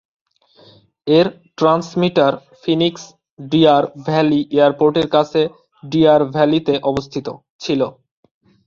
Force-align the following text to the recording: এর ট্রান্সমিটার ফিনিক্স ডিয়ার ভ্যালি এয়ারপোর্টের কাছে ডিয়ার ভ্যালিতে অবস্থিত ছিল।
এর 1.07 1.27
ট্রান্সমিটার 1.57 2.31
ফিনিক্স 2.63 3.03
ডিয়ার 3.39 3.83
ভ্যালি 4.07 4.41
এয়ারপোর্টের 4.53 5.07
কাছে 5.15 5.41
ডিয়ার 5.83 6.21
ভ্যালিতে 6.35 6.73
অবস্থিত 6.91 7.27
ছিল। 7.63 7.81